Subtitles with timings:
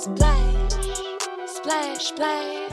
[0.00, 0.72] Splash,
[1.44, 2.70] splash, splash,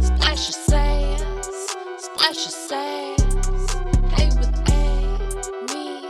[0.00, 3.74] splash your sass, splash your sass.
[4.14, 6.08] Hey with Amy,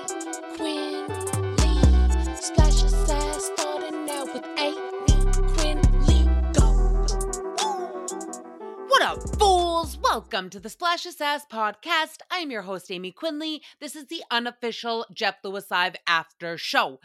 [0.57, 1.09] Quinn,
[1.57, 3.51] Lee, splash your sass.
[3.57, 4.79] Starting out with Amy,
[5.55, 6.69] Quinn, Lee, go.
[8.87, 9.99] What up, fools?
[10.01, 12.19] Welcome to the Splash of Sass podcast.
[12.31, 13.61] I'm your host, Amy Quinley.
[13.81, 17.01] This is the unofficial Jeff Lewis Live after show.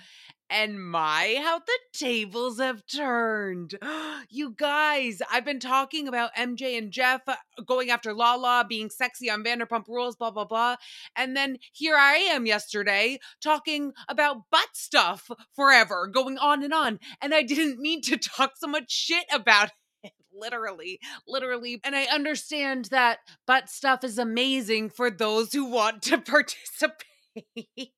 [0.55, 3.77] And my, how the tables have turned.
[4.29, 7.35] You guys, I've been talking about MJ and Jeff uh,
[7.67, 10.77] going after Lala, being sexy on Vanderpump Rules, blah, blah, blah.
[11.15, 16.99] And then here I am yesterday talking about butt stuff forever, going on and on.
[17.21, 19.71] And I didn't mean to talk so much shit about
[20.03, 21.79] it literally, literally.
[21.83, 27.91] And I understand that butt stuff is amazing for those who want to participate.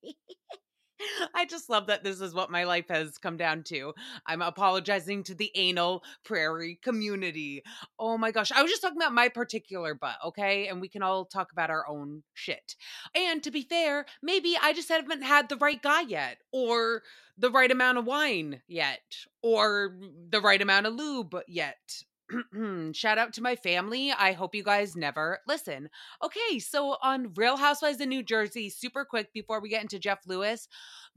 [1.34, 3.94] I just love that this is what my life has come down to.
[4.26, 7.64] I'm apologizing to the anal prairie community.
[8.00, 8.52] Oh my gosh.
[8.52, 10.68] I was just talking about my particular butt, okay?
[10.68, 12.76] And we can all talk about our own shit.
[13.14, 17.04] And to be fair, maybe I just haven't had the right guy yet, or
[17.38, 19.02] the right amount of wine yet,
[19.44, 19.98] or
[20.30, 22.04] the right amount of lube yet.
[22.94, 24.12] Shout out to my family.
[24.12, 25.90] I hope you guys never listen.
[26.24, 30.20] Okay, so on Real Housewives of New Jersey, super quick before we get into Jeff
[30.26, 30.68] Lewis.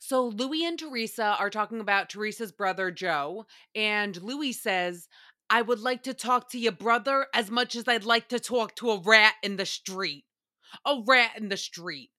[0.00, 5.08] So Louis and Teresa are talking about Teresa's brother Joe, and Louis says,
[5.50, 8.76] I would like to talk to your brother as much as I'd like to talk
[8.76, 10.24] to a rat in the street.
[10.84, 12.10] A rat in the street.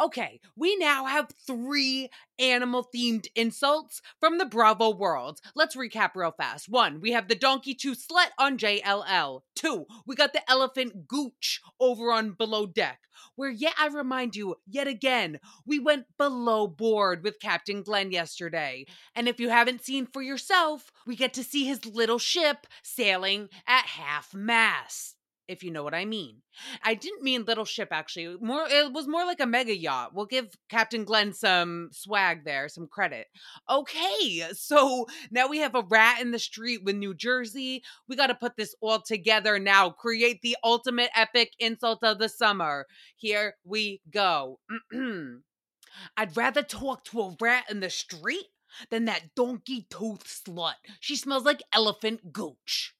[0.00, 5.40] Okay, we now have three animal themed insults from the Bravo world.
[5.56, 6.68] Let's recap real fast.
[6.68, 9.40] One, we have the donkey two slut on JLL.
[9.56, 13.00] Two, we got the elephant gooch over on Below Deck.
[13.34, 18.86] Where, yet I remind you, yet again, we went below board with Captain Glenn yesterday.
[19.16, 23.48] And if you haven't seen for yourself, we get to see his little ship sailing
[23.66, 25.17] at half mast
[25.48, 26.42] if you know what I mean.
[26.82, 28.36] I didn't mean little ship actually.
[28.40, 30.14] More it was more like a mega yacht.
[30.14, 33.26] We'll give Captain Glenn some swag there, some credit.
[33.68, 37.82] Okay, so now we have a rat in the street with New Jersey.
[38.08, 39.90] We got to put this all together now.
[39.90, 42.86] Create the ultimate epic insult of the summer.
[43.16, 44.60] Here we go.
[46.16, 48.46] I'd rather talk to a rat in the street
[48.90, 50.74] than that donkey tooth slut.
[51.00, 52.94] She smells like elephant gooch.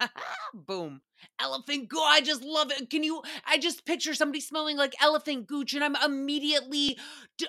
[0.54, 1.00] Boom.
[1.40, 2.00] Elephant gooch.
[2.02, 2.90] I just love it.
[2.90, 3.22] Can you?
[3.46, 6.98] I just picture somebody smelling like elephant gooch, and I'm immediately,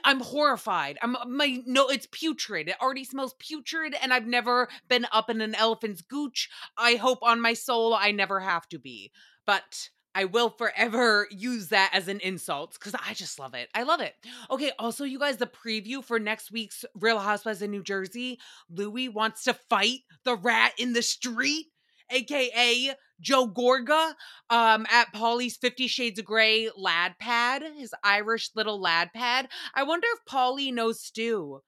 [0.04, 0.98] I'm horrified.
[1.02, 1.88] I'm uh, my no.
[1.88, 2.70] It's putrid.
[2.70, 6.50] It already smells putrid, and I've never been up in an elephant's gooch.
[6.78, 9.12] I hope on my soul I never have to be,
[9.46, 9.90] but.
[10.16, 13.70] I will forever use that as an insult because I just love it.
[13.76, 14.16] I love it.
[14.50, 19.10] Okay, also, you guys, the preview for next week's Real Housewives in New Jersey Louis
[19.10, 21.68] wants to fight the rat in the street
[22.12, 24.14] aka Joe Gorga,
[24.50, 29.48] um, at Paulie's Fifty Shades of Grey lad pad, his Irish little lad pad.
[29.74, 31.62] I wonder if Paulie knows Stu.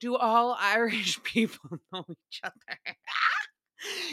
[0.00, 2.78] Do all Irish people know each other?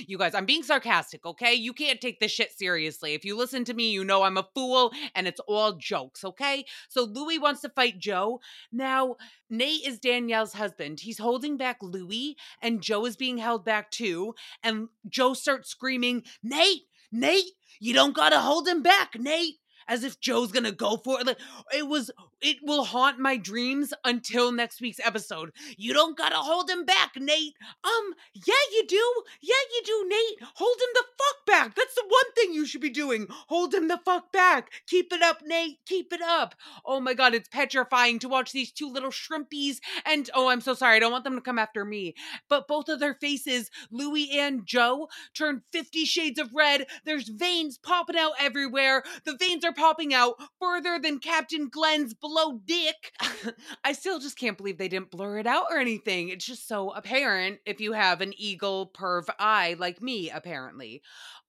[0.06, 1.54] You guys, I'm being sarcastic, okay?
[1.54, 3.14] You can't take this shit seriously.
[3.14, 6.66] If you listen to me, you know I'm a fool and it's all jokes, okay?
[6.90, 8.40] So Louis wants to fight Joe.
[8.72, 9.16] Now,
[9.50, 11.00] Nate is Danielle's husband.
[11.02, 14.36] He's holding back Louis, and Joe is being held back too.
[14.64, 19.56] And Joe starts screaming, Nate, Nate, you don't gotta hold him back, Nate.
[19.90, 21.28] As if Joe's gonna go for it.
[21.28, 21.40] Like,
[21.74, 22.12] it was,
[22.42, 25.52] it will haunt my dreams until next week's episode.
[25.78, 27.56] You don't gotta hold him back, Nate.
[27.84, 29.24] Um, yeah, you do.
[29.42, 30.50] Yeah, you do, Nate.
[30.56, 31.76] Hold him the fuck back.
[31.76, 33.28] That's the one thing you should be doing.
[33.48, 34.70] Hold him the fuck back.
[34.88, 35.80] Keep it up, Nate.
[35.86, 36.56] Keep it up.
[36.86, 39.78] Oh my god, it's petrifying to watch these two little shrimpies.
[40.06, 40.98] And oh, I'm so sorry.
[40.98, 42.14] I don't want them to come after me.
[42.50, 46.86] But both of their faces, Louis and Joe, turn 50 shades of red.
[47.06, 49.04] There's veins popping out everywhere.
[49.26, 53.14] The veins are popping out further than Captain Glenn's below dick.
[53.84, 56.30] I still just can't believe they didn't blur it out or anything.
[56.30, 61.02] It's just so apparent if you have an eagle perv eye like me, apparently.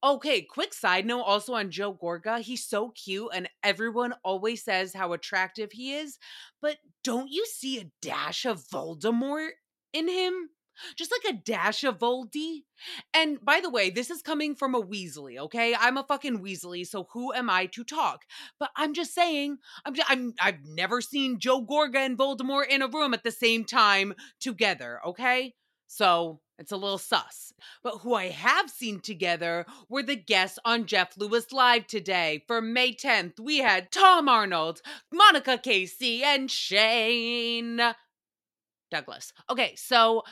[0.03, 2.41] Okay, quick side note also on Joe Gorga.
[2.41, 6.19] He's so cute, and everyone always says how attractive he is.
[6.63, 9.51] But don't you see a dash of Voldemort
[9.93, 10.51] in him?
[10.97, 12.65] Just like a dash of Voldy.
[13.13, 15.75] And by the way, this is coming from a Weasley, okay?
[15.79, 18.25] I'm a fucking Weasley, so who am I to talk?
[18.59, 22.83] But I'm just saying, I'm, just, I'm I've never seen Joe Gorga and Voldemort in
[22.83, 25.55] a room at the same time together, okay?
[25.89, 27.53] So it's a little sus.
[27.83, 32.45] But who I have seen together were the guests on Jeff Lewis Live today.
[32.47, 34.83] For May 10th, we had Tom Arnold,
[35.13, 37.81] Monica Casey, and Shane
[38.91, 39.33] Douglas.
[39.49, 40.25] Okay, so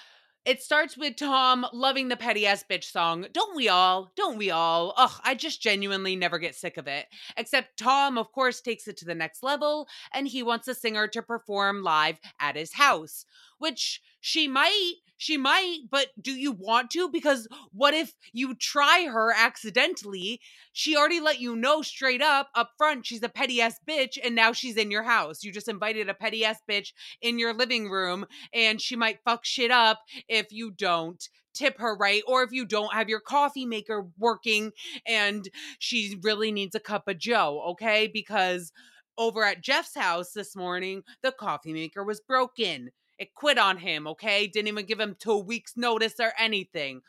[0.46, 3.26] It starts with Tom loving the petty ass bitch song.
[3.32, 4.12] Don't we all?
[4.14, 4.94] Don't we all?
[4.96, 7.06] Ugh, I just genuinely never get sick of it.
[7.37, 11.08] Except Tom, of course, takes it to the next level and he wants a singer
[11.08, 13.26] to perform live at his house,
[13.58, 14.94] which she might.
[15.18, 17.08] She might, but do you want to?
[17.08, 20.40] Because what if you try her accidentally?
[20.72, 24.34] She already let you know straight up, up front, she's a petty ass bitch, and
[24.34, 25.42] now she's in your house.
[25.42, 26.92] You just invited a petty ass bitch
[27.22, 31.96] in your living room, and she might fuck shit up if you don't tip her
[31.96, 34.72] right or if you don't have your coffee maker working
[35.06, 35.48] and
[35.78, 38.72] she really needs a cup of joe okay because
[39.16, 44.06] over at jeff's house this morning the coffee maker was broken it quit on him
[44.06, 47.00] okay didn't even give him two weeks notice or anything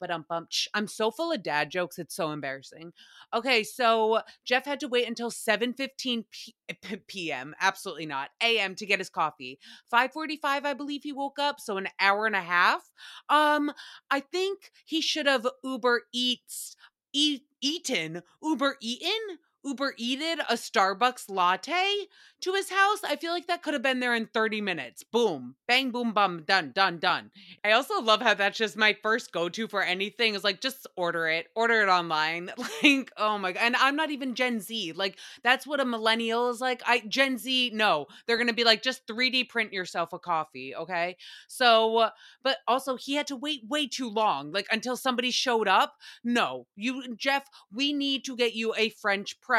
[0.00, 0.68] but um, I'm bumped.
[0.74, 1.98] I'm so full of dad jokes.
[1.98, 2.92] It's so embarrassing.
[3.34, 7.54] Okay, so Jeff had to wait until 7:15 p- eh, p.m.
[7.60, 8.30] Absolutely not.
[8.42, 8.74] A.m.
[8.76, 9.58] to get his coffee.
[9.90, 12.82] 5:45, I believe he woke up, so an hour and a half.
[13.28, 13.72] Um,
[14.10, 16.76] I think he should have Uber Eats
[17.12, 22.06] eat eaten Uber eaten Uber eated a Starbucks latte
[22.40, 23.02] to his house.
[23.02, 25.02] I feel like that could have been there in 30 minutes.
[25.02, 27.32] Boom, bang, boom, bum, done, done, done.
[27.64, 30.86] I also love how that's just my first go to for anything is like, just
[30.96, 32.52] order it, order it online.
[32.82, 33.62] Like, oh my God.
[33.62, 34.92] And I'm not even Gen Z.
[34.92, 36.82] Like, that's what a millennial is like.
[36.84, 40.74] I, Gen Z, no, they're going to be like, just 3D print yourself a coffee.
[40.74, 41.16] Okay.
[41.48, 42.10] So,
[42.42, 45.94] but also he had to wait way too long, like until somebody showed up.
[46.22, 49.55] No, you, Jeff, we need to get you a French press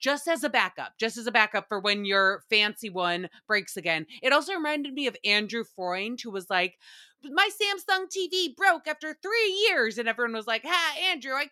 [0.00, 4.06] just as a backup, just as a backup for when your fancy one breaks again.
[4.22, 6.78] It also reminded me of Andrew Freund, who was like,
[7.22, 9.98] my Samsung TV broke after three years.
[9.98, 11.46] And everyone was like, ha, Andrew, I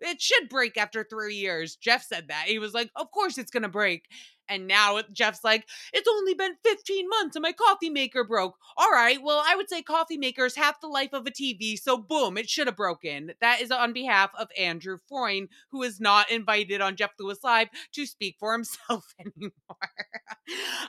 [0.00, 1.76] it should break after three years.
[1.76, 2.44] Jeff said that.
[2.46, 4.04] He was like, Of course it's gonna break.
[4.48, 8.56] And now Jeff's like, it's only been 15 months and my coffee maker broke.
[8.76, 11.78] All right, well, I would say coffee maker is half the life of a TV,
[11.78, 13.32] so boom, it should have broken.
[13.40, 17.68] That is on behalf of Andrew Freund, who is not invited on Jeff Lewis Live
[17.92, 19.52] to speak for himself anymore.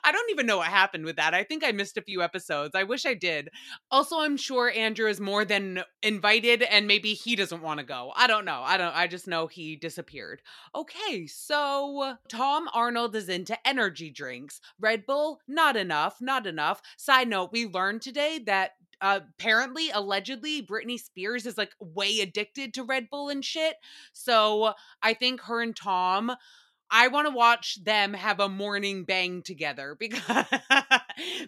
[0.04, 1.34] I don't even know what happened with that.
[1.34, 2.76] I think I missed a few episodes.
[2.76, 3.50] I wish I did.
[3.90, 8.12] Also, I'm sure Andrew is more than invited and maybe he doesn't want to go.
[8.16, 8.62] I don't know.
[8.64, 10.42] I don't I just know he disappeared.
[10.76, 14.60] Okay, so Tom Arnold is in into energy drinks.
[14.80, 16.82] Red Bull, not enough, not enough.
[16.98, 18.72] Side note, we learned today that
[19.02, 23.76] uh, apparently, allegedly, Britney Spears is like way addicted to Red Bull and shit.
[24.14, 26.32] So I think her and Tom
[26.98, 30.46] I want to watch them have a morning bang together because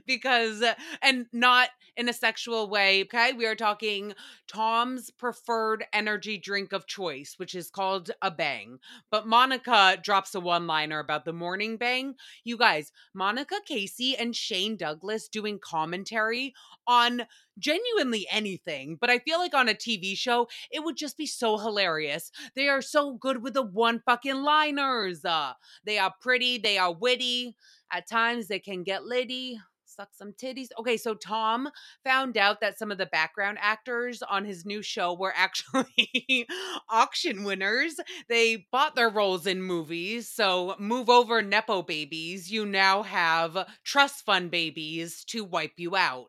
[0.05, 0.63] because
[1.01, 3.31] and not in a sexual way, okay?
[3.31, 4.13] We are talking
[4.47, 8.79] Tom's preferred energy drink of choice, which is called a bang.
[9.09, 12.15] But Monica drops a one-liner about the morning bang.
[12.43, 16.53] You guys, Monica Casey and Shane Douglas doing commentary
[16.85, 17.23] on
[17.59, 21.57] genuinely anything, but I feel like on a TV show, it would just be so
[21.57, 22.31] hilarious.
[22.55, 25.25] They are so good with the one fucking liners.
[25.25, 25.53] Uh, Uh,
[25.85, 27.55] they are pretty, they are witty.
[27.91, 29.59] At times, they can get litty
[29.97, 30.67] suck some titties.
[30.79, 31.69] Okay, so Tom
[32.03, 36.47] found out that some of the background actors on his new show were actually
[36.89, 37.95] auction winners.
[38.29, 40.29] They bought their roles in movies.
[40.29, 42.51] So move over, Nepo babies.
[42.51, 46.27] You now have trust fund babies to wipe you out.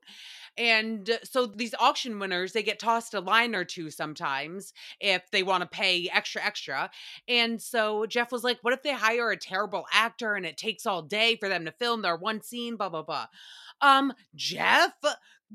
[0.58, 5.42] And so these auction winners, they get tossed a line or two sometimes if they
[5.42, 6.90] want to pay extra, extra.
[7.28, 10.84] And so Jeff was like, what if they hire a terrible actor and it takes
[10.84, 13.26] all day for them to film their one scene, blah, blah, blah.
[13.80, 14.94] Um, Jeff,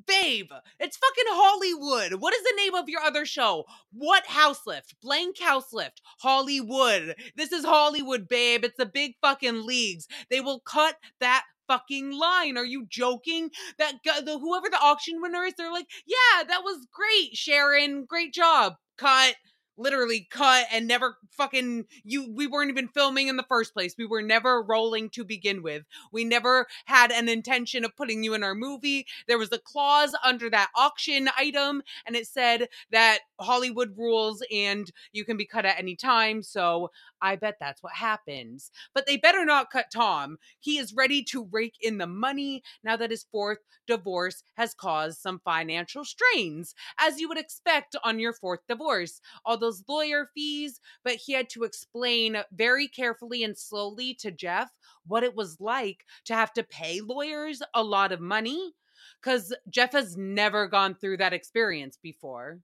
[0.07, 2.21] babe, it's fucking Hollywood.
[2.21, 3.65] What is the name of your other show?
[3.91, 4.95] What house lift?
[5.01, 6.01] Blank house lift.
[6.19, 7.15] Hollywood.
[7.35, 8.63] This is Hollywood, babe.
[8.63, 10.07] It's the big fucking leagues.
[10.29, 12.57] They will cut that fucking line.
[12.57, 13.49] Are you joking?
[13.77, 18.05] That the whoever the auction winner is, they're like, yeah, that was great, Sharon.
[18.05, 18.75] Great job.
[18.97, 19.35] Cut
[19.77, 24.05] literally cut and never fucking you we weren't even filming in the first place we
[24.05, 28.43] were never rolling to begin with we never had an intention of putting you in
[28.43, 33.97] our movie there was a clause under that auction item and it said that hollywood
[33.97, 36.89] rules and you can be cut at any time so
[37.23, 38.69] I bet that's what happens.
[38.93, 40.37] But they better not cut Tom.
[40.59, 45.19] He is ready to rake in the money now that his fourth divorce has caused
[45.19, 49.21] some financial strains, as you would expect on your fourth divorce.
[49.45, 54.69] All those lawyer fees, but he had to explain very carefully and slowly to Jeff
[55.07, 58.73] what it was like to have to pay lawyers a lot of money
[59.21, 62.59] because Jeff has never gone through that experience before.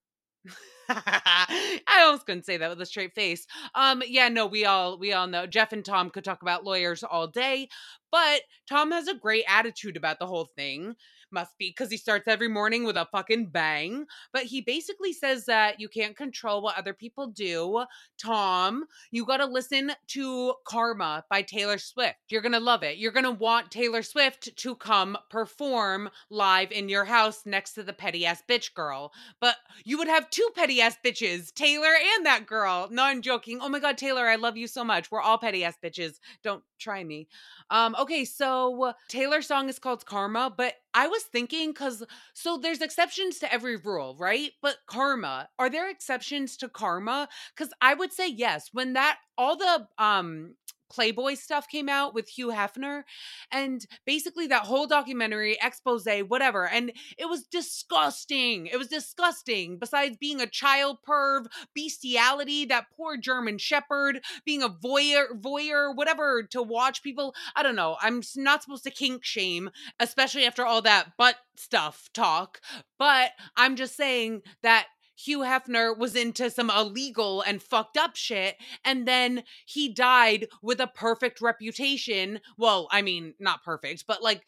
[0.89, 3.45] I almost couldn't say that with a straight face.
[3.75, 7.03] Um, yeah, no, we all we all know Jeff and Tom could talk about lawyers
[7.03, 7.69] all day,
[8.11, 10.95] but Tom has a great attitude about the whole thing.
[11.31, 14.05] Must be because he starts every morning with a fucking bang.
[14.33, 17.85] But he basically says that you can't control what other people do.
[18.17, 22.17] Tom, you got to listen to Karma by Taylor Swift.
[22.29, 22.97] You're going to love it.
[22.97, 27.83] You're going to want Taylor Swift to come perform live in your house next to
[27.83, 29.11] the petty ass bitch girl.
[29.39, 32.87] But you would have two petty ass bitches, Taylor and that girl.
[32.91, 33.59] No, I'm joking.
[33.61, 35.11] Oh my God, Taylor, I love you so much.
[35.11, 36.19] We're all petty ass bitches.
[36.43, 37.27] Don't try me.
[37.69, 42.03] Um, okay, so Taylor's song is called Karma, but I was thinking because
[42.33, 44.51] so there's exceptions to every rule, right?
[44.61, 47.29] But karma, are there exceptions to karma?
[47.55, 48.69] Because I would say yes.
[48.73, 50.55] When that all the um
[50.89, 53.03] Playboy stuff came out with Hugh Hefner
[53.51, 60.17] and basically that whole documentary expose whatever and it was disgusting it was disgusting besides
[60.17, 66.61] being a child perv bestiality that poor German shepherd being a voyeur voyeur whatever to
[66.61, 69.69] watch people I don't know I'm not supposed to kink shame
[69.99, 72.61] especially after all that butt stuff talk
[72.97, 74.87] but I'm just saying that
[75.19, 78.55] Hugh Hefner was into some illegal and fucked up shit.
[78.85, 82.39] And then he died with a perfect reputation.
[82.57, 84.45] Well, I mean, not perfect, but like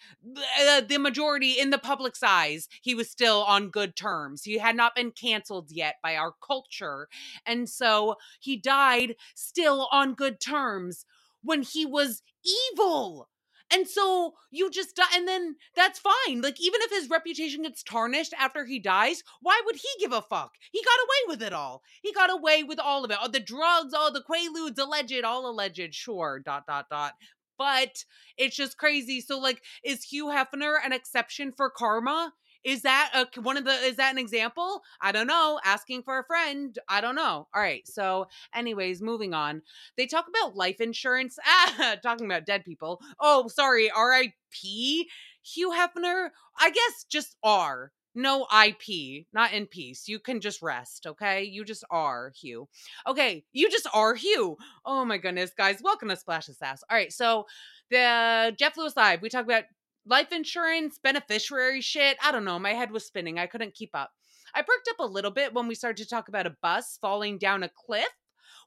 [0.62, 4.44] uh, the majority in the public's eyes, he was still on good terms.
[4.44, 7.10] He had not been canceled yet by our culture.
[7.46, 11.06] And so he died still on good terms
[11.44, 12.24] when he was
[12.72, 13.28] evil.
[13.74, 16.42] And so you just die, and then that's fine.
[16.42, 20.22] Like, even if his reputation gets tarnished after he dies, why would he give a
[20.22, 20.52] fuck?
[20.72, 21.82] He got away with it all.
[22.02, 23.18] He got away with all of it.
[23.20, 27.14] All the drugs, all the quaaludes, alleged, all alleged, sure, dot, dot, dot.
[27.58, 28.04] But
[28.38, 29.22] it's just crazy.
[29.22, 32.34] So, like, is Hugh Hefner an exception for karma?
[32.64, 34.82] Is that a, one of the is that an example?
[35.02, 35.60] I don't know.
[35.66, 36.78] Asking for a friend.
[36.88, 37.48] I don't know.
[37.54, 37.88] All right.
[37.88, 39.62] So, anyways, moving on.
[39.98, 41.38] They talk about life insurance.
[41.46, 43.02] Ah, talking about dead people.
[43.20, 43.90] Oh, sorry.
[43.90, 45.10] R.I.P.
[45.44, 46.30] Hugh Hefner.
[46.60, 47.92] I guess just R.
[48.14, 50.10] No IP, not in peace.
[50.10, 51.44] You can just rest, okay?
[51.44, 52.68] You just are Hugh.
[53.08, 54.58] Okay, you just are Hugh.
[54.86, 55.80] Oh my goodness, guys.
[55.82, 56.84] Welcome to Splash Sass.
[56.90, 57.46] All right, so
[57.90, 59.64] the Jeff Lewis Live, we talk about
[60.06, 62.18] life insurance, beneficiary shit.
[62.24, 62.60] I don't know.
[62.60, 63.40] My head was spinning.
[63.40, 64.12] I couldn't keep up.
[64.54, 67.38] I perked up a little bit when we started to talk about a bus falling
[67.38, 68.10] down a cliff,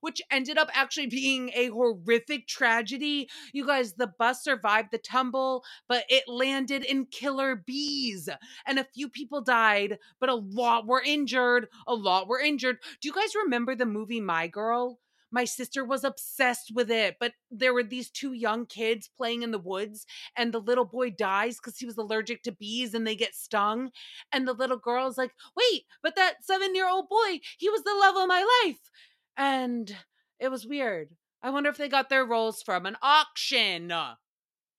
[0.01, 3.29] which ended up actually being a horrific tragedy.
[3.53, 8.29] You guys, the bus survived the tumble, but it landed in killer bees,
[8.67, 11.69] and a few people died, but a lot were injured.
[11.87, 12.79] A lot were injured.
[13.01, 14.99] Do you guys remember the movie My Girl?
[15.35, 19.51] My sister was obsessed with it but there were these two young kids playing in
[19.51, 23.17] the woods and the little boy dies because he was allergic to bees and they
[23.17, 23.91] get stung
[24.33, 27.99] and the little girl's like wait but that seven year old boy he was the
[28.01, 28.79] love of my life!
[29.37, 29.95] And
[30.39, 31.11] it was weird.
[31.43, 33.93] I wonder if they got their roles from an auction.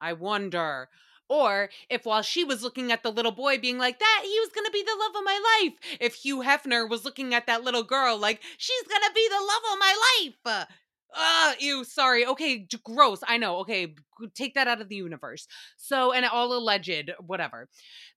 [0.00, 0.88] I wonder
[1.28, 4.50] or if while she was looking at the little boy being like, that he was
[4.54, 7.82] gonna be the love of my life, if Hugh Hefner was looking at that little
[7.82, 10.66] girl like, she's gonna be the love of my life.
[11.18, 12.26] Uh, ew, sorry.
[12.26, 13.20] Okay, gross.
[13.26, 13.58] I know.
[13.58, 13.94] Okay,
[14.34, 15.46] take that out of the universe.
[15.76, 17.68] So, and all alleged, whatever.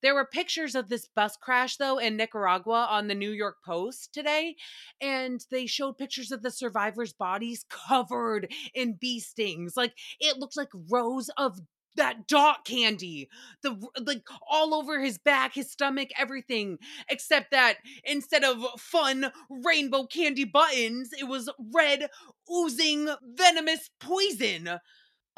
[0.01, 4.13] There were pictures of this bus crash, though, in Nicaragua on the New York Post
[4.13, 4.55] today.
[4.99, 9.77] And they showed pictures of the survivors' bodies covered in bee stings.
[9.77, 11.59] Like, it looked like rows of
[11.96, 13.29] that dot candy
[13.63, 16.77] the like all over his back his stomach everything
[17.10, 22.10] except that instead of fun rainbow candy buttons it was red
[22.51, 24.79] oozing venomous poison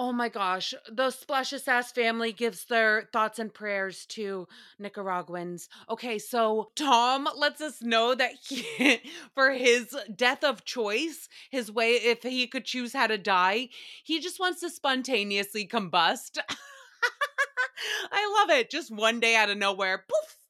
[0.03, 4.47] Oh my gosh, the Splash Ass family gives their thoughts and prayers to
[4.79, 5.69] Nicaraguans.
[5.91, 8.99] Okay, so Tom lets us know that he,
[9.35, 13.69] for his death of choice, his way, if he could choose how to die,
[14.03, 16.39] he just wants to spontaneously combust.
[18.11, 18.71] I love it.
[18.71, 20.40] Just one day out of nowhere, poof.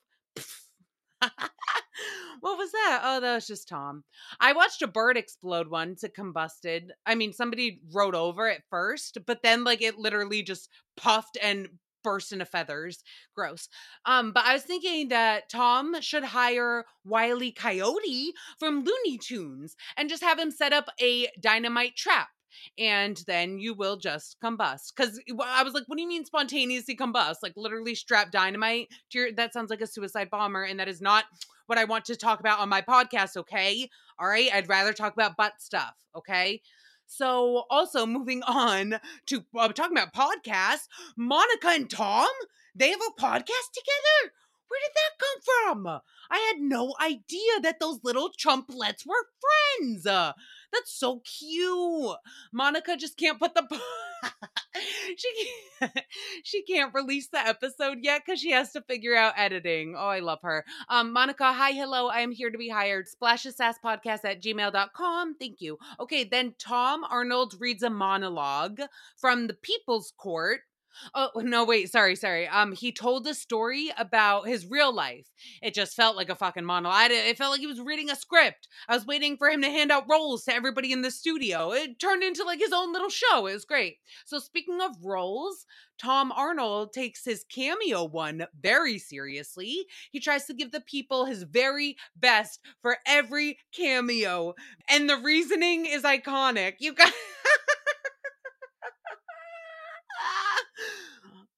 [2.42, 3.02] what was that?
[3.04, 4.04] Oh, that was just Tom.
[4.40, 6.04] I watched a bird explode once.
[6.04, 6.90] It combusted.
[7.06, 11.68] I mean, somebody rode over it first, but then like it literally just puffed and
[12.04, 13.04] burst into feathers.
[13.36, 13.70] Gross.
[14.06, 20.10] Um, but I was thinking that Tom should hire Wiley Coyote from Looney Tunes and
[20.10, 22.30] just have him set up a dynamite trap
[22.78, 24.94] and then you will just combust.
[24.96, 27.38] Because I was like, what do you mean spontaneously combust?
[27.44, 30.64] Like literally strap dynamite to your, that sounds like a suicide bomber.
[30.64, 31.26] And that is not
[31.68, 33.90] what I want to talk about on my podcast, okay?
[34.20, 34.50] All right.
[34.54, 36.62] I'd rather talk about butt stuff, okay?
[37.08, 42.30] So, also moving on to uh, talking about podcasts, Monica and Tom,
[42.76, 44.34] they have a podcast together.
[44.68, 46.02] Where did that come from?
[46.30, 50.06] I had no idea that those little chumplets were friends.
[50.06, 50.32] Uh,
[50.72, 52.18] that's so cute.
[52.52, 53.64] Monica just can't put the
[55.18, 55.48] she
[55.80, 56.00] can't,
[56.44, 59.96] she can't release the episode yet because she has to figure out editing.
[59.98, 60.66] Oh, I love her.
[60.90, 62.08] Um, Monica, hi, hello.
[62.08, 63.08] I am here to be hired.
[63.08, 65.36] Splash sass podcast at gmail.com.
[65.36, 65.78] Thank you.
[66.00, 68.80] Okay, then Tom Arnold reads a monologue
[69.18, 70.62] from the People's Court
[71.14, 72.48] Oh no, wait, sorry, sorry.
[72.48, 75.28] Um, he told a story about his real life.
[75.62, 77.12] It just felt like a fucking monologue.
[77.12, 78.68] It felt like he was reading a script.
[78.88, 81.72] I was waiting for him to hand out roles to everybody in the studio.
[81.72, 83.48] It turned into like his own little show.
[83.48, 83.98] It was great.
[84.26, 85.66] So speaking of roles,
[86.02, 89.86] Tom Arnold takes his cameo one very seriously.
[90.12, 94.56] He tries to give the people his very best for every cameo,
[94.90, 96.76] and the reasoning is iconic.
[96.80, 97.12] You guys.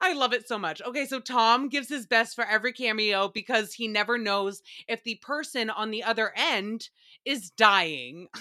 [0.03, 0.81] I love it so much.
[0.81, 5.15] Okay, so Tom gives his best for every cameo because he never knows if the
[5.21, 6.89] person on the other end
[7.23, 8.27] is dying.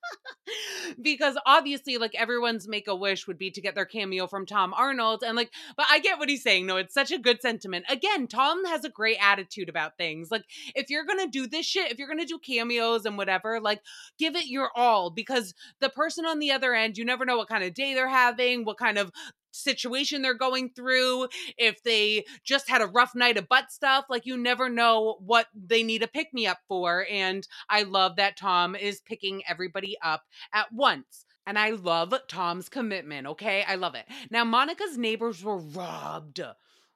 [1.02, 4.74] because obviously like everyone's make a wish would be to get their cameo from Tom
[4.74, 7.84] Arnold and like but I get what he's saying no it's such a good sentiment
[7.88, 10.44] again Tom has a great attitude about things like
[10.74, 13.60] if you're going to do this shit if you're going to do cameos and whatever
[13.60, 13.80] like
[14.18, 17.48] give it your all because the person on the other end you never know what
[17.48, 19.12] kind of day they're having what kind of
[19.52, 24.06] situation they're going through, if they just had a rough night of butt stuff.
[24.08, 27.06] Like you never know what they need a pick me up for.
[27.10, 31.24] And I love that Tom is picking everybody up at once.
[31.46, 33.26] And I love Tom's commitment.
[33.26, 33.64] Okay.
[33.66, 34.06] I love it.
[34.30, 36.40] Now, Monica's neighbors were robbed.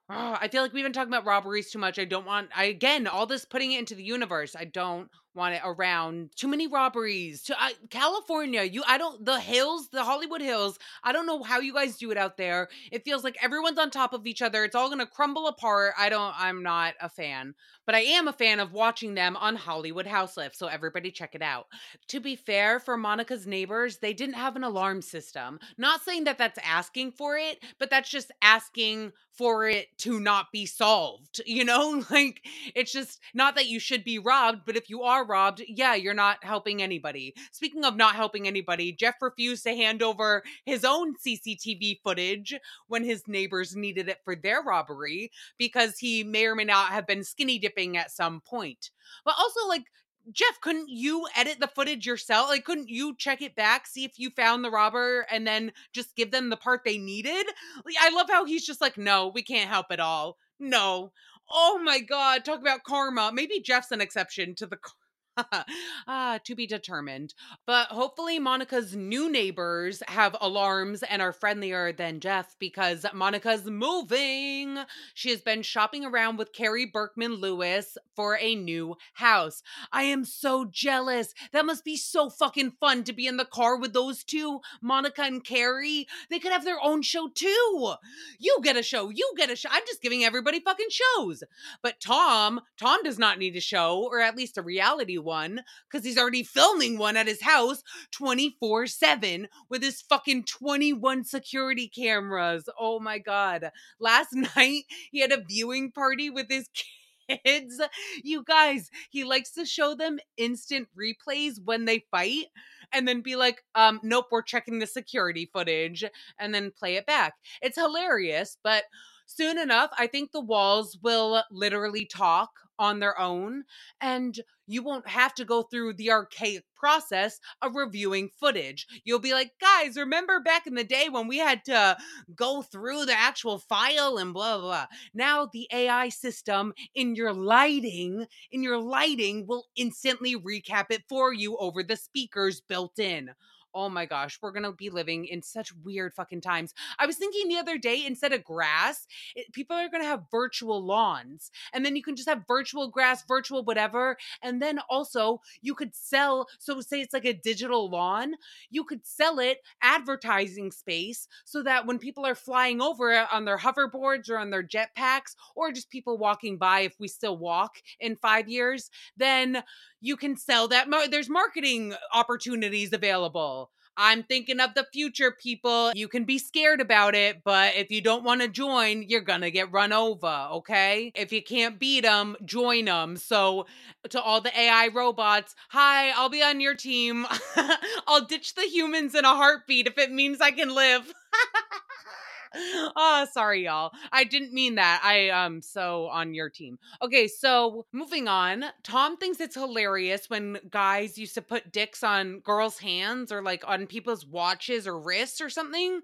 [0.09, 1.99] Oh, I feel like we've been talking about robberies too much.
[1.99, 4.55] I don't want, I again, all this putting it into the universe.
[4.57, 6.31] I don't want it around.
[6.35, 7.43] Too many robberies.
[7.45, 11.61] To uh, california you i don't the hills the hollywood hills i don't know how
[11.61, 12.69] you guys do it out there.
[12.91, 14.65] It feels like everyone's on top of each other.
[14.65, 15.95] It's all gonna crumble apart.
[15.99, 19.55] I don't i'm not a fan but i am a fan of watching them on
[19.57, 21.67] hollywood house lift so everybody check it out.
[22.09, 25.59] To be fair for monica's neighbors they didn't have an alarm system.
[25.77, 30.47] Not saying that that's asking for it but that's just asking for it to not
[30.53, 32.03] be solved you know?
[32.11, 32.43] Like
[32.75, 36.15] it's just not that you should be robbed but if you are robbed, yeah, you're
[36.15, 37.35] not helping anybody.
[37.53, 42.55] Speaking of not helping anybody, Jeff refused to hand over his own CCTV footage
[42.89, 47.07] when his neighbors needed it for their robbery because he may or may not have
[47.07, 48.91] been skinny dipping at some point.
[49.25, 49.85] But also, like,
[50.33, 52.49] Jeff, couldn't you edit the footage yourself?
[52.49, 56.17] Like, couldn't you check it back, see if you found the robber, and then just
[56.17, 57.47] give them the part they needed?
[57.85, 60.37] Like, I love how he's just like, no, we can't help at all.
[60.59, 61.13] No.
[61.51, 62.45] Oh my God.
[62.45, 63.31] Talk about karma.
[63.33, 64.79] Maybe Jeff's an exception to the
[66.09, 67.35] ah, to be determined.
[67.67, 74.79] But hopefully, Monica's new neighbors have alarms and are friendlier than Jeff because Monica's moving.
[75.15, 79.63] She has been shopping around with Carrie Berkman Lewis for a new house.
[79.93, 81.35] I am so jealous.
[81.53, 85.23] That must be so fucking fun to be in the car with those two, Monica
[85.23, 86.07] and Carrie.
[86.31, 87.95] They could have their own show too.
[88.39, 89.11] You get a show.
[89.11, 89.69] You get a show.
[89.71, 91.43] I'm just giving everybody fucking shows.
[91.83, 95.61] But Tom, Tom does not need a show, or at least a reality one
[95.91, 101.89] because he's already filming one at his house 24 7 with his fucking 21 security
[101.89, 102.69] cameras.
[102.79, 103.71] Oh my God.
[104.01, 106.69] Last night, he had a viewing party with his
[107.29, 107.81] kids.
[108.23, 112.47] You guys, he likes to show them instant replays when they fight
[112.93, 116.05] and then be like, um, nope, we're checking the security footage
[116.39, 117.35] and then play it back.
[117.61, 118.85] It's hilarious, but
[119.27, 123.65] soon enough, I think the walls will literally talk on their own
[124.01, 128.87] and you won't have to go through the archaic process of reviewing footage.
[129.05, 131.97] You'll be like, guys, remember back in the day when we had to
[132.35, 134.87] go through the actual file and blah, blah, blah.
[135.15, 141.33] Now the AI system in your lighting, in your lighting will instantly recap it for
[141.33, 143.31] you over the speakers built in
[143.77, 146.75] oh my gosh, we're gonna be living in such weird fucking times.
[146.99, 150.85] I was thinking the other day, instead of grass, it, people are gonna have virtual
[150.85, 155.75] lawns, and then you can just have virtual grass, virtual whatever, and then also you
[155.75, 156.49] could sell.
[156.59, 158.35] So say it's like a digital lawn,
[158.71, 163.45] you could sell it advertising space so that when people are flying over it on
[163.45, 167.77] their hoverboards or on their jetpacks, or just people walking by, if we still walk
[168.01, 169.63] in five years, then
[170.01, 170.89] you can sell that.
[171.11, 173.66] There's marketing opportunities available.
[173.97, 175.93] I'm thinking of the future, people.
[175.95, 179.41] You can be scared about it, but if you don't want to join, you're going
[179.41, 181.13] to get run over, okay?
[181.15, 183.17] If you can't beat them, join them.
[183.17, 183.67] So,
[184.11, 187.27] to all the AI robots, hi, I'll be on your team.
[188.07, 191.13] I'll ditch the humans in a heartbeat if it means I can live.
[192.57, 193.93] oh, sorry, y'all.
[194.13, 195.01] I didn't mean that.
[195.05, 196.79] I am so on your team.
[197.03, 198.65] Okay, so moving on.
[198.83, 203.67] Tom thinks it's hilarious when guys used to put dicks on girls' hands or like
[203.67, 206.01] on people's watches or wrists or something.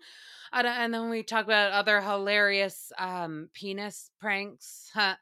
[0.52, 4.90] and then we talk about other hilarious um, penis pranks.
[4.94, 5.16] Huh.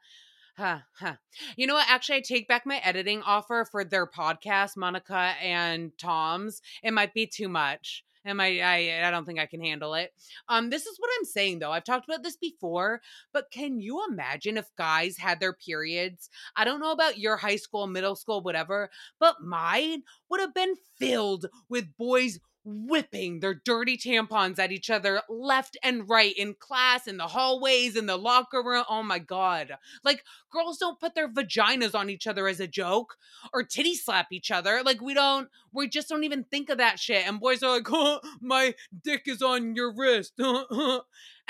[0.57, 1.15] Huh, huh.
[1.55, 1.87] You know what?
[1.89, 6.61] Actually, I take back my editing offer for their podcast, Monica and Tom's.
[6.83, 8.03] It might be too much.
[8.23, 10.13] Am I, I I don't think I can handle it.
[10.47, 11.71] Um, this is what I'm saying though.
[11.71, 13.01] I've talked about this before,
[13.33, 16.29] but can you imagine if guys had their periods?
[16.55, 20.75] I don't know about your high school, middle school, whatever, but mine would have been
[20.99, 27.07] filled with boys whipping their dirty tampons at each other left and right in class,
[27.07, 28.83] in the hallways, in the locker room.
[28.89, 29.77] Oh my God.
[30.03, 33.17] Like, girls don't put their vaginas on each other as a joke
[33.53, 34.81] or titty slap each other.
[34.83, 37.27] Like, we don't, we just don't even think of that shit.
[37.27, 40.33] And boys are like, my dick is on your wrist.
[40.51, 40.99] Uh, uh.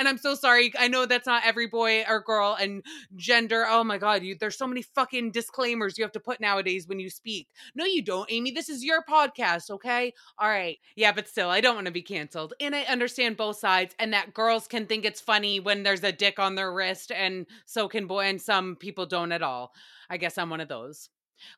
[0.02, 0.74] And I'm so sorry.
[0.80, 2.84] I know that's not every boy or girl and
[3.16, 3.68] gender.
[3.70, 7.00] Oh my God, you, there's so many fucking disclaimers you have to put nowadays when
[7.00, 7.50] you speak.
[7.76, 8.50] No, you don't, Amy.
[8.50, 10.12] This is your podcast, okay?
[10.40, 10.80] All right.
[10.96, 12.56] Yeah, but still, I don't want to be canceled.
[12.60, 16.12] And I understand both sides and that girls can think it's funny when there's a
[16.12, 19.72] dick on their wrist, and so can boy, and some people don't at all.
[20.10, 21.10] I guess I'm one of those.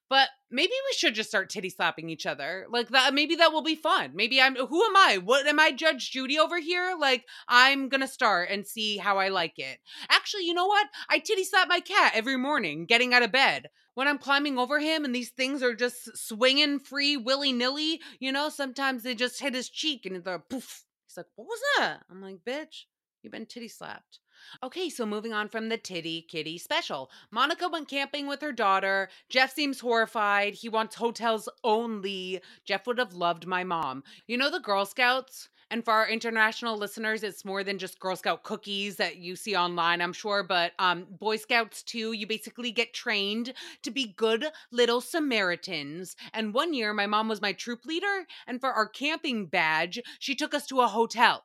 [0.09, 2.65] But maybe we should just start titty slapping each other.
[2.69, 4.11] Like that maybe that will be fun.
[4.15, 5.19] Maybe I'm who am I?
[5.23, 6.95] What am I Judge Judy over here?
[6.99, 9.79] Like I'm going to start and see how I like it.
[10.09, 10.87] Actually, you know what?
[11.09, 13.67] I titty slap my cat every morning getting out of bed.
[13.95, 18.49] When I'm climbing over him and these things are just swinging free willy-nilly, you know,
[18.49, 20.83] sometimes they just hit his cheek and the poof.
[21.07, 22.85] He's like, "What was that?" I'm like, "Bitch,
[23.21, 24.19] you've been titty slapped."
[24.63, 27.09] Okay, so moving on from the titty kitty special.
[27.31, 29.09] Monica went camping with her daughter.
[29.29, 30.53] Jeff seems horrified.
[30.53, 32.41] He wants hotels only.
[32.65, 34.03] Jeff would have loved my mom.
[34.27, 35.49] You know the Girl Scouts?
[35.73, 39.55] And for our international listeners, it's more than just Girl Scout cookies that you see
[39.55, 42.11] online, I'm sure, but um, Boy Scouts too.
[42.11, 46.15] You basically get trained to be good little Samaritans.
[46.31, 50.35] And one year, my mom was my troop leader, and for our camping badge, she
[50.35, 51.43] took us to a hotel.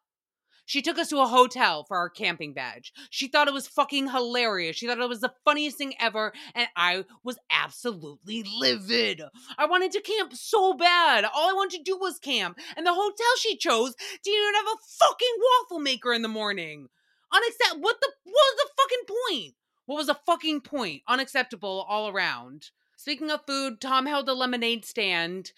[0.69, 2.93] She took us to a hotel for our camping badge.
[3.09, 4.77] She thought it was fucking hilarious.
[4.77, 9.23] She thought it was the funniest thing ever, and I was absolutely livid.
[9.57, 11.25] I wanted to camp so bad.
[11.25, 14.67] All I wanted to do was camp, and the hotel she chose didn't even have
[14.67, 16.89] a fucking waffle maker in the morning.
[17.33, 17.81] Unacceptable.
[17.81, 18.13] What the?
[18.25, 19.55] What was the fucking point?
[19.87, 21.01] What was the fucking point?
[21.09, 22.67] Unacceptable all around.
[22.99, 25.53] Speaking of food, Tom held a lemonade stand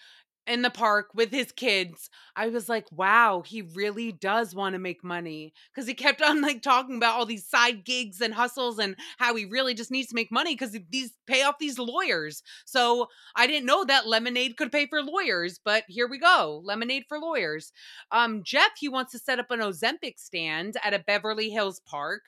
[0.47, 2.09] in the park with his kids.
[2.35, 6.41] I was like, wow, he really does want to make money because he kept on
[6.41, 10.09] like talking about all these side gigs and hustles and how he really just needs
[10.09, 12.41] to make money because these pay off these lawyers.
[12.65, 17.03] So I didn't know that lemonade could pay for lawyers, but here we go, lemonade
[17.07, 17.71] for lawyers.
[18.11, 22.23] Um, Jeff, he wants to set up an Ozempic stand at a Beverly Hills park.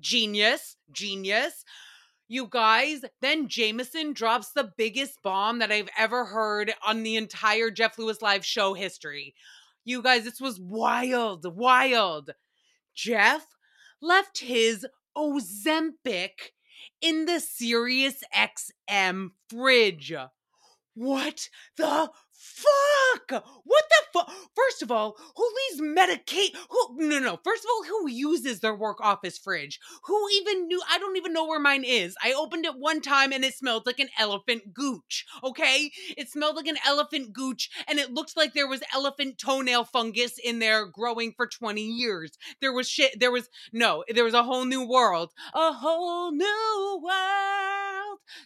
[0.00, 1.64] Genius, genius.
[2.30, 7.70] You guys, then Jameson drops the biggest bomb that I've ever heard on the entire
[7.70, 9.34] Jeff Lewis Live show history.
[9.86, 12.32] You guys, this was wild, wild.
[12.94, 13.46] Jeff
[14.02, 14.86] left his
[15.16, 16.52] Ozempic
[17.00, 20.12] in the Sirius XM fridge.
[20.94, 23.44] What the fuck?
[23.64, 24.30] What the fuck?
[24.54, 26.56] First of all, who leaves medicate?
[26.70, 26.96] Who?
[26.96, 27.38] No, no.
[27.44, 29.80] First of all, who uses their work office fridge?
[30.04, 30.80] Who even knew?
[30.90, 32.16] I don't even know where mine is.
[32.22, 35.26] I opened it one time and it smelled like an elephant gooch.
[35.42, 39.84] Okay, it smelled like an elephant gooch, and it looked like there was elephant toenail
[39.84, 42.38] fungus in there growing for twenty years.
[42.60, 43.18] There was shit.
[43.18, 44.04] There was no.
[44.08, 45.32] There was a whole new world.
[45.54, 47.97] A whole new world.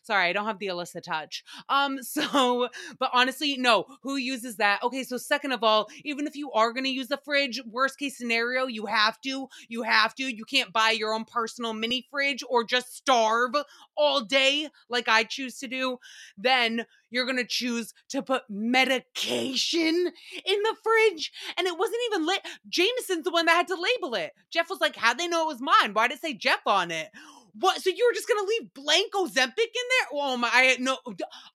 [0.03, 1.45] Sorry, I don't have the Alyssa touch.
[1.69, 1.99] Um.
[2.13, 2.69] So,
[2.99, 4.83] but honestly, no who uses that?
[4.83, 8.19] Okay, so second of all, even if you are to use the fridge, worst case
[8.19, 9.49] scenario, you have to.
[9.69, 10.25] You have to.
[10.25, 13.55] You can't buy your own personal mini fridge or just starve
[13.97, 15.99] all day like I choose to do.
[16.37, 21.33] Then you're to choose to put medication in the fridge.
[21.57, 22.41] And it wasn't even lit.
[22.69, 24.33] Jameson's the one that had to label it.
[24.51, 25.93] Jeff was like, How'd they know it was mine?
[25.93, 27.09] Why did it say Jeff on it?
[27.55, 27.83] What?
[27.83, 30.09] So you were just gonna leave blank Ozempic in there?
[30.13, 30.51] Oh my!
[30.53, 30.99] I had no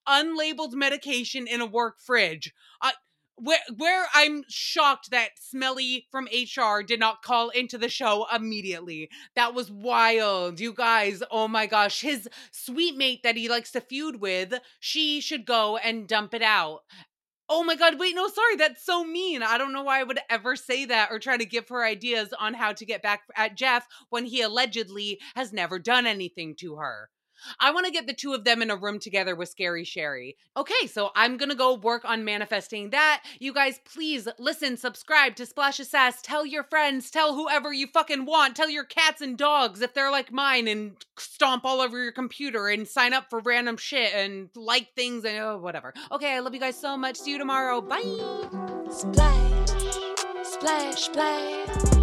[0.07, 2.53] unlabeled medication in a work fridge.
[2.81, 2.93] I
[3.37, 9.09] where where I'm shocked that Smelly from HR did not call into the show immediately.
[9.35, 10.59] That was wild.
[10.59, 15.21] You guys, oh my gosh, his sweet mate that he likes to feud with, she
[15.21, 16.81] should go and dump it out.
[17.49, 19.41] Oh my God, wait, no, sorry, that's so mean.
[19.41, 22.33] I don't know why I would ever say that or try to give her ideas
[22.37, 26.75] on how to get back at Jeff when he allegedly has never done anything to
[26.75, 27.09] her.
[27.59, 30.37] I want to get the two of them in a room together with Scary Sherry.
[30.55, 33.23] Okay, so I'm going to go work on manifesting that.
[33.39, 36.21] You guys, please listen, subscribe to Splash Sass.
[36.21, 38.55] Tell your friends, tell whoever you fucking want.
[38.55, 42.67] Tell your cats and dogs if they're like mine and stomp all over your computer
[42.67, 45.93] and sign up for random shit and like things and oh, whatever.
[46.11, 47.17] Okay, I love you guys so much.
[47.17, 47.81] See you tomorrow.
[47.81, 48.01] Bye.
[48.89, 49.69] Splash,
[50.43, 51.96] splash, splash.